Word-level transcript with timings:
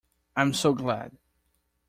I'm 0.35 0.53
so 0.55 0.73
glad. 0.73 1.11